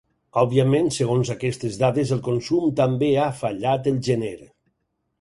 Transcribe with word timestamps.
Òbviament, 0.43 0.89
segons 0.95 1.33
aquestes 1.35 1.77
dades, 1.83 2.15
el 2.17 2.23
consum 2.31 2.75
també 2.83 3.13
ha 3.27 3.31
fallat 3.45 3.95
el 3.97 4.05
gener. 4.13 4.37